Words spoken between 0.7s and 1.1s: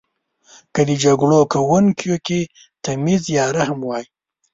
که د